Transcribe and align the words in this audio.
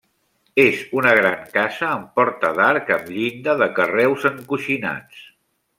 És 0.61 0.79
una 1.01 1.11
gran 1.19 1.43
casa 1.59 1.85
amb 1.89 2.09
porta 2.21 2.51
d'arc 2.61 2.91
amb 2.99 3.13
llinda, 3.17 3.57
de 3.65 3.71
carreus 3.81 4.31
encoixinats. 4.35 5.27